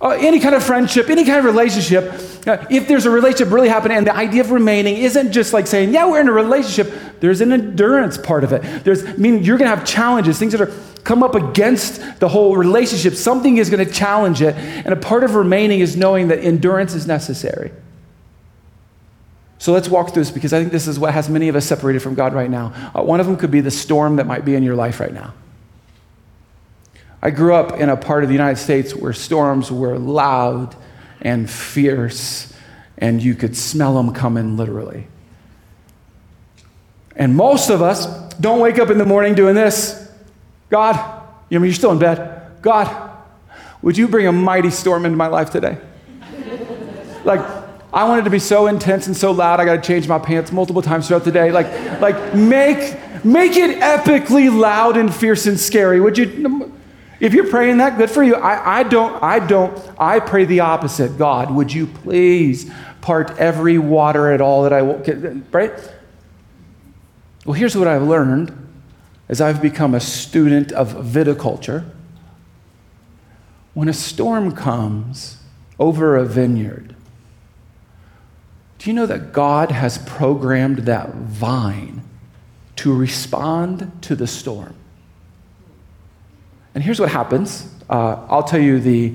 [0.00, 2.12] Uh, any kind of friendship, any kind of relationship,
[2.46, 5.66] uh, if there's a relationship really happening and the idea of remaining isn't just like
[5.66, 8.84] saying, yeah, we're in a relationship, there's an endurance part of it.
[8.84, 10.72] There's, I mean, you're going to have challenges, things that are
[11.02, 13.14] come up against the whole relationship.
[13.14, 14.54] Something is going to challenge it.
[14.54, 17.72] And a part of remaining is knowing that endurance is necessary.
[19.58, 21.66] So let's walk through this because I think this is what has many of us
[21.66, 22.92] separated from God right now.
[22.94, 25.12] Uh, one of them could be the storm that might be in your life right
[25.12, 25.34] now.
[27.20, 30.76] I grew up in a part of the United States where storms were loud
[31.20, 32.52] and fierce,
[32.96, 35.08] and you could smell them coming literally.
[37.16, 40.08] And most of us don't wake up in the morning doing this
[40.70, 42.62] God, you know, you're still in bed.
[42.62, 43.10] God,
[43.80, 45.78] would you bring a mighty storm into my life today?
[47.24, 47.40] like,
[47.92, 50.18] I want it to be so intense and so loud, I got to change my
[50.18, 51.50] pants multiple times throughout the day.
[51.50, 56.00] Like, like make, make it epically loud and fierce and scary.
[56.00, 56.67] Would you?
[57.20, 58.36] If you're praying that, good for you.
[58.36, 61.18] I, I don't, I don't, I pray the opposite.
[61.18, 65.18] God, would you please part every water at all that I will get
[65.52, 65.72] right?
[67.44, 68.54] Well, here's what I've learned
[69.28, 71.90] as I've become a student of viticulture.
[73.74, 75.38] when a storm comes
[75.78, 76.96] over a vineyard,
[78.78, 82.02] do you know that God has programmed that vine
[82.76, 84.74] to respond to the storm?
[86.74, 87.72] And here's what happens.
[87.88, 89.14] Uh, I'll tell you the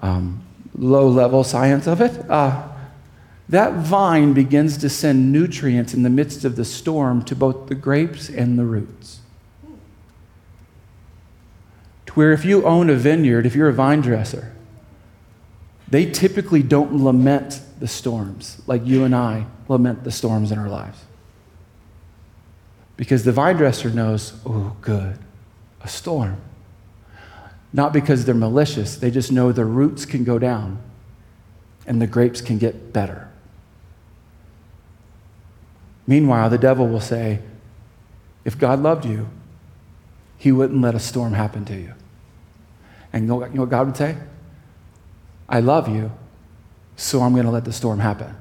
[0.00, 0.42] um,
[0.76, 2.28] low level science of it.
[2.30, 2.68] Uh,
[3.48, 7.74] that vine begins to send nutrients in the midst of the storm to both the
[7.74, 9.20] grapes and the roots.
[12.06, 14.52] To where if you own a vineyard, if you're a vine dresser,
[15.88, 20.68] they typically don't lament the storms like you and I lament the storms in our
[20.68, 21.04] lives.
[22.96, 25.18] Because the vine dresser knows, oh, good,
[25.82, 26.40] a storm.
[27.74, 30.78] Not because they're malicious, they just know the roots can go down
[31.86, 33.28] and the grapes can get better.
[36.06, 37.40] Meanwhile, the devil will say,
[38.44, 39.28] if God loved you,
[40.38, 41.94] he wouldn't let a storm happen to you.
[43.12, 44.18] And you know what God would say?
[45.48, 46.12] I love you,
[46.94, 48.36] so I'm going to let the storm happen.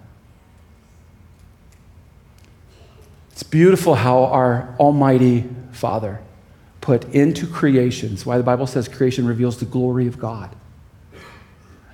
[3.31, 6.22] It's beautiful how our Almighty Father
[6.83, 10.53] put into creations, why the Bible says creation reveals the glory of God.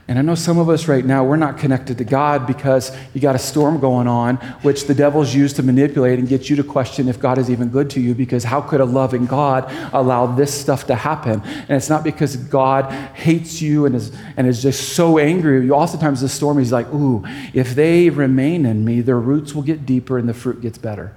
[0.08, 3.22] And I know some of us right now, we're not connected to God because you
[3.22, 6.64] got a storm going on, which the devil's used to manipulate and get you to
[6.64, 10.26] question if God is even good to you because how could a loving God allow
[10.26, 11.44] this stuff to happen?
[11.44, 15.64] And it's not because God hates you and is, and is just so angry.
[15.64, 17.24] You oftentimes the storm, is like, ooh,
[17.54, 21.16] if they remain in me, their roots will get deeper and the fruit gets better.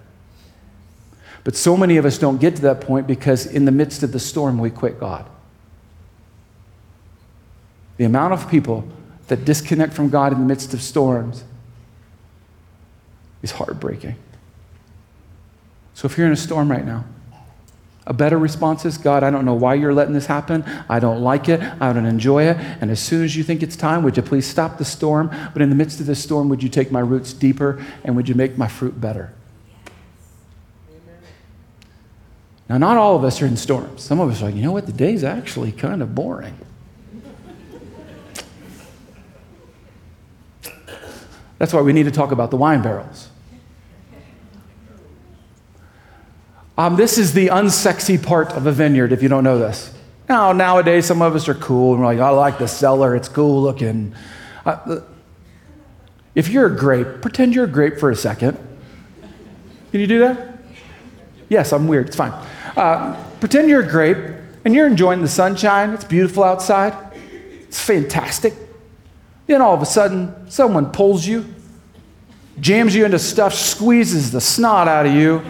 [1.44, 4.12] But so many of us don't get to that point because in the midst of
[4.12, 5.28] the storm, we quit God.
[7.96, 8.88] The amount of people
[9.28, 11.44] that disconnect from God in the midst of storms
[13.42, 14.14] is heartbreaking.
[15.94, 17.04] So if you're in a storm right now,
[18.04, 20.64] a better response is God, I don't know why you're letting this happen.
[20.88, 21.60] I don't like it.
[21.80, 22.56] I don't enjoy it.
[22.80, 25.30] And as soon as you think it's time, would you please stop the storm?
[25.52, 28.28] But in the midst of this storm, would you take my roots deeper and would
[28.28, 29.32] you make my fruit better?
[32.72, 34.02] Now, not all of us are in storms.
[34.02, 34.86] Some of us are like, you know what?
[34.86, 36.56] The day's actually kind of boring.
[41.58, 43.28] That's why we need to talk about the wine barrels.
[46.78, 49.92] Um, this is the unsexy part of a vineyard, if you don't know this.
[50.26, 53.28] Now, nowadays, some of us are cool and we're like, I like the cellar, it's
[53.28, 54.14] cool looking.
[54.64, 55.00] Uh,
[56.34, 58.56] if you're a grape, pretend you're a grape for a second.
[59.90, 60.58] Can you do that?
[61.50, 62.32] Yes, I'm weird, it's fine.
[62.76, 64.16] Uh, pretend you're a grape
[64.64, 66.94] and you're enjoying the sunshine, it's beautiful outside,
[67.62, 68.54] it's fantastic.
[69.46, 71.44] Then all of a sudden, someone pulls you,
[72.60, 75.42] jams you into stuff, squeezes the snot out of you.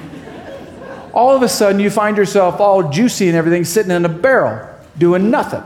[1.13, 4.69] All of a sudden, you find yourself all juicy and everything sitting in a barrel
[4.97, 5.63] doing nothing.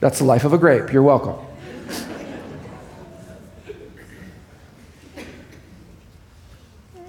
[0.00, 0.92] That's the life of a grape.
[0.92, 1.47] You're welcome.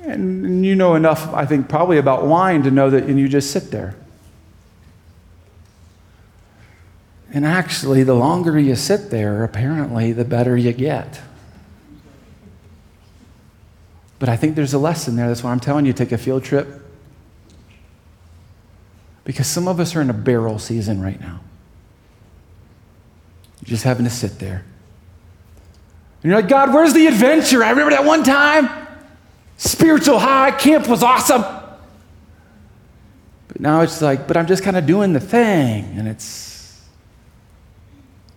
[0.10, 3.52] And you know enough, I think, probably about wine to know that, and you just
[3.52, 3.96] sit there.
[7.32, 11.22] And actually, the longer you sit there, apparently, the better you get.
[14.18, 15.28] But I think there's a lesson there.
[15.28, 16.68] That's why I'm telling you take a field trip.
[19.26, 21.42] Because some of us are in a barrel season right now.
[23.62, 24.66] You're just having to sit there.
[26.24, 27.64] And you're like, God, where's the adventure?
[27.64, 28.79] I remember that one time.
[29.60, 31.44] Spiritual high, camp was awesome.
[33.50, 35.84] But now it's like, but I'm just kind of doing the thing.
[35.98, 36.82] And it's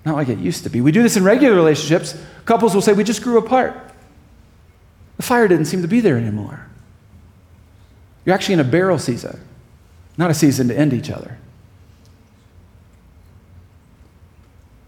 [0.04, 0.80] not like it used to be.
[0.80, 2.20] We do this in regular relationships.
[2.44, 3.92] Couples will say, We just grew apart.
[5.16, 6.66] The fire didn't seem to be there anymore.
[8.24, 9.40] You're actually in a barrel season,
[10.16, 11.38] not a season to end each other.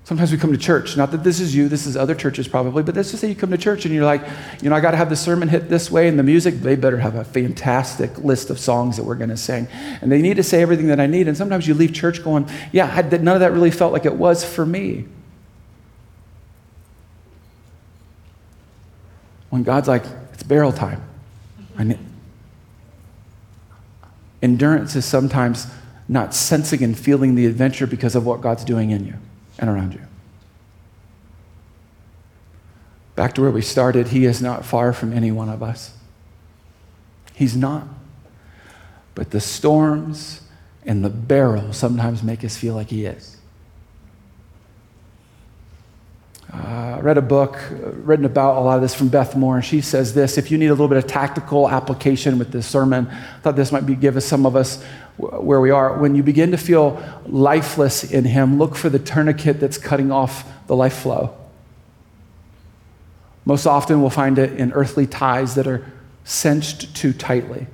[0.05, 2.83] Sometimes we come to church, not that this is you, this is other churches probably,
[2.83, 4.21] but let's just say you come to church and you're like,
[4.61, 6.77] you know, I got to have the sermon hit this way and the music, they
[6.77, 9.67] better have a fantastic list of songs that we're going to sing.
[10.03, 11.27] And they need to say everything that I need.
[11.27, 14.15] And sometimes you leave church going, yeah, I, none of that really felt like it
[14.15, 15.07] was for me.
[19.49, 21.03] When God's like, it's barrel time.
[24.43, 25.67] Endurance is sometimes
[26.09, 29.15] not sensing and feeling the adventure because of what God's doing in you
[29.59, 30.01] and around you.
[33.17, 35.97] Back to where we started, He is not far from any one of us.
[37.35, 37.87] He's not.
[39.15, 40.41] But the storms
[40.85, 43.34] and the barrel sometimes make us feel like He is.
[46.55, 49.65] Uh, read a book uh, written about a lot of this from Beth Moore, and
[49.65, 53.09] she says this if you need a little bit of tactical application with this sermon,
[53.09, 54.83] I thought this might be give us some of us
[55.17, 55.99] where we are.
[55.99, 60.49] When you begin to feel lifeless in Him, look for the tourniquet that's cutting off
[60.67, 61.37] the life flow.
[63.45, 65.85] Most often, we'll find it in earthly ties that are
[66.25, 67.67] cinched too tightly.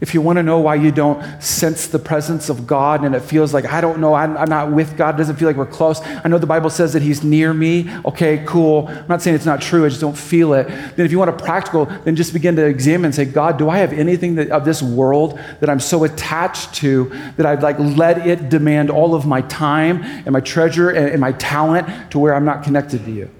[0.00, 3.20] If you want to know why you don't sense the presence of God and it
[3.20, 5.66] feels like, I don't know, I'm, I'm, not with God, it doesn't feel like we're
[5.66, 6.00] close.
[6.00, 7.90] I know the Bible says that He's near me.
[8.06, 8.88] Okay, cool.
[8.88, 10.68] I'm not saying it's not true, I just don't feel it.
[10.68, 13.68] Then, if you want a practical, then just begin to examine and say, God, do
[13.68, 17.78] I have anything that, of this world that I'm so attached to that I've like
[17.78, 22.18] let it demand all of my time and my treasure and, and my talent to
[22.18, 23.30] where I'm not connected to you?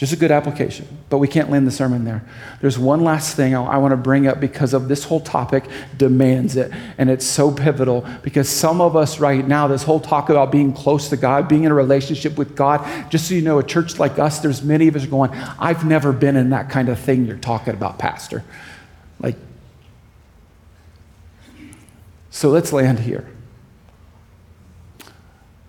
[0.00, 2.24] Just a good application, but we can't land the sermon there.
[2.62, 5.64] There's one last thing I, I want to bring up because of this whole topic
[5.94, 6.72] demands it.
[6.96, 10.72] And it's so pivotal because some of us right now, this whole talk about being
[10.72, 13.98] close to God, being in a relationship with God, just so you know, a church
[13.98, 17.26] like us, there's many of us going, I've never been in that kind of thing
[17.26, 18.42] you're talking about, Pastor.
[19.18, 19.36] Like,
[22.30, 23.28] so let's land here.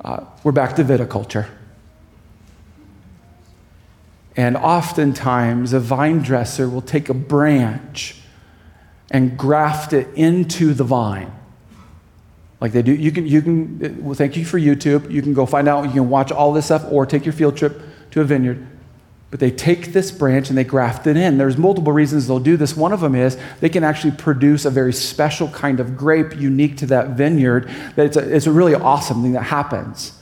[0.05, 1.49] Uh, we're back to viticulture.
[4.41, 8.15] And oftentimes, a vine dresser will take a branch
[9.11, 11.31] and graft it into the vine.
[12.59, 12.91] Like they do.
[12.91, 15.11] You can, you can, well, thank you for YouTube.
[15.11, 17.55] You can go find out, you can watch all this stuff or take your field
[17.55, 18.65] trip to a vineyard.
[19.29, 21.37] But they take this branch and they graft it in.
[21.37, 22.75] There's multiple reasons they'll do this.
[22.75, 26.77] One of them is they can actually produce a very special kind of grape unique
[26.77, 27.69] to that vineyard.
[27.95, 30.19] That it's a, it's a really awesome thing that happens.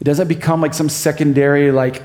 [0.00, 2.02] It doesn't become like some secondary, like,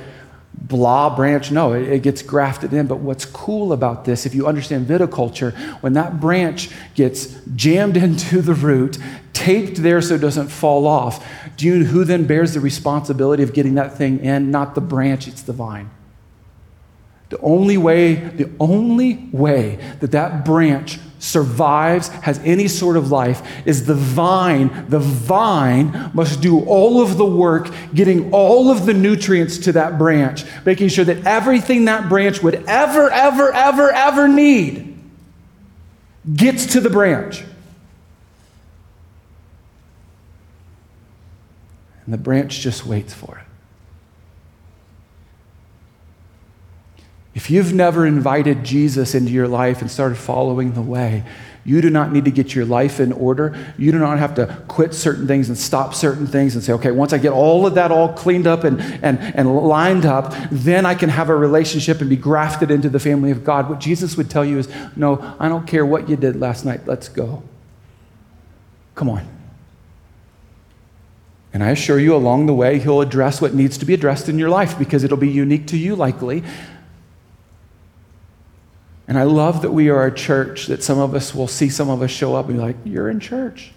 [0.53, 1.51] blah branch.
[1.51, 2.87] No, it, it, gets grafted in.
[2.87, 8.41] But what's cool about this, if you understand viticulture, when that branch gets jammed into
[8.41, 8.97] the root,
[9.33, 11.25] taped there so it doesn't fall off,
[11.57, 14.51] do you who then bears the responsibility of getting that thing in?
[14.51, 15.89] Not the branch, it's the vine.
[17.29, 23.41] The only way, the only way that that branch survives, has any sort of life,
[23.65, 24.85] is the vine.
[24.89, 29.97] The vine must do all of the work, getting all of the nutrients to that
[29.97, 34.99] branch, making sure that everything that branch would ever, ever, ever, ever need
[36.35, 37.43] gets to the branch.
[42.05, 43.52] And the branch just waits for it.
[47.35, 51.23] If you've never invited Jesus into your life and started following the way,
[51.65, 53.55] you do not need to get your life in order.
[53.77, 56.91] You do not have to quit certain things and stop certain things and say, okay,
[56.91, 60.85] once I get all of that all cleaned up and, and, and lined up, then
[60.85, 63.69] I can have a relationship and be grafted into the family of God.
[63.69, 66.81] What Jesus would tell you is, no, I don't care what you did last night.
[66.85, 67.43] Let's go.
[68.95, 69.27] Come on.
[71.53, 74.39] And I assure you, along the way, He'll address what needs to be addressed in
[74.39, 76.43] your life because it'll be unique to you, likely.
[79.07, 81.89] And I love that we are a church that some of us will see some
[81.89, 83.71] of us show up and be like, You're in church.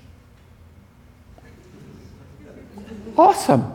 [3.19, 3.73] Awesome.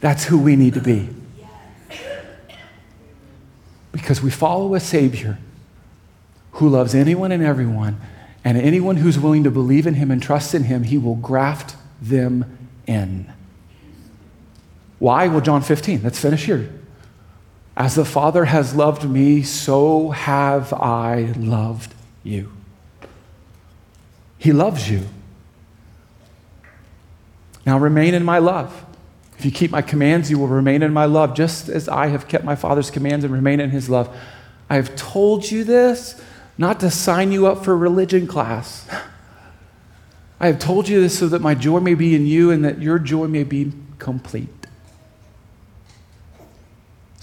[0.00, 1.08] That's who we need to be.
[3.92, 5.38] Because we follow a Savior
[6.52, 8.00] who loves anyone and everyone,
[8.44, 11.76] and anyone who's willing to believe in Him and trust in Him, He will graft
[12.00, 13.30] them in.
[14.98, 15.28] Why?
[15.28, 16.02] Well, John 15.
[16.02, 16.79] Let's finish here.
[17.76, 22.52] As the Father has loved me, so have I loved you.
[24.38, 25.06] He loves you.
[27.64, 28.84] Now remain in my love.
[29.38, 32.28] If you keep my commands, you will remain in my love, just as I have
[32.28, 34.14] kept my Father's commands and remain in his love.
[34.68, 36.20] I have told you this
[36.58, 38.86] not to sign you up for religion class.
[40.38, 42.80] I have told you this so that my joy may be in you and that
[42.82, 44.59] your joy may be complete.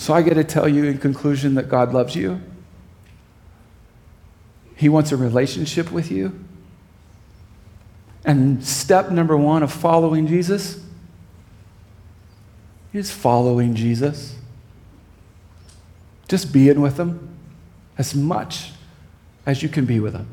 [0.08, 2.40] So I get to tell you in conclusion that God loves you.
[4.78, 6.46] He wants a relationship with you.
[8.24, 10.82] And step number one of following Jesus
[12.94, 14.38] is following Jesus.
[16.30, 17.36] Just being with Him
[17.98, 18.72] as much
[19.46, 20.30] as you can be with Him.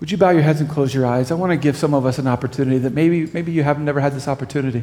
[0.00, 1.30] Would you bow your heads and close your eyes?
[1.30, 4.00] I want to give some of us an opportunity that maybe, maybe you have never
[4.00, 4.82] had this opportunity.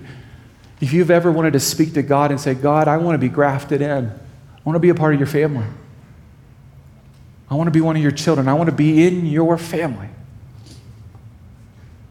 [0.82, 3.30] If you've ever wanted to speak to God and say, God, I want to be
[3.30, 5.66] grafted in, I want to be a part of your family.
[7.50, 8.48] I want to be one of your children.
[8.48, 10.10] I want to be in your family.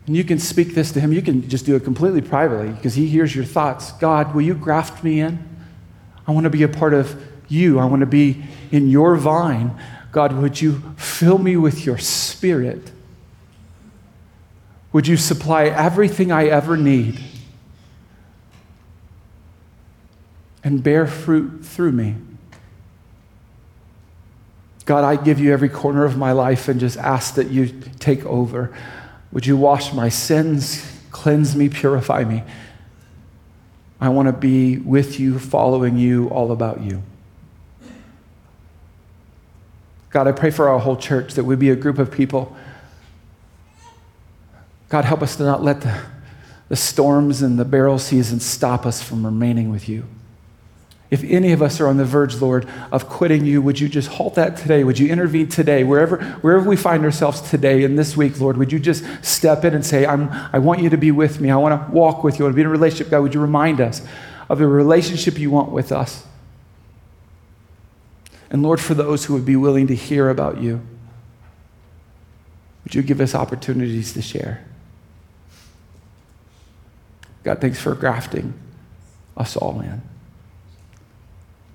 [0.06, 1.12] And you can speak this to him.
[1.12, 3.92] You can just do it completely privately because he hears your thoughts.
[3.92, 5.44] God, will you graft me in?
[6.26, 7.78] I want to be a part of you.
[7.78, 9.76] I want to be in your vine.
[10.12, 12.92] God, would you fill me with your spirit?
[14.92, 17.20] Would you supply everything I ever need
[20.62, 22.16] and bear fruit through me?
[24.84, 27.68] God, I give you every corner of my life and just ask that you
[28.00, 28.74] take over.
[29.32, 32.42] Would you wash my sins, cleanse me, purify me?
[34.00, 37.02] I want to be with you, following you, all about you.
[40.10, 42.56] God, I pray for our whole church that we be a group of people.
[44.88, 46.02] God, help us to not let the,
[46.68, 50.04] the storms and the barrel seasons stop us from remaining with you.
[51.10, 54.08] If any of us are on the verge, Lord, of quitting you, would you just
[54.08, 54.84] halt that today?
[54.84, 55.82] Would you intervene today?
[55.82, 59.74] Wherever, wherever we find ourselves today and this week, Lord, would you just step in
[59.74, 61.50] and say, I'm, I want you to be with me.
[61.50, 62.44] I want to walk with you.
[62.44, 63.10] I want to be in a relationship.
[63.10, 64.02] God, would you remind us
[64.48, 66.24] of the relationship you want with us?
[68.48, 70.80] And Lord, for those who would be willing to hear about you,
[72.84, 74.64] would you give us opportunities to share?
[77.42, 78.54] God, thanks for grafting
[79.36, 80.02] us all in.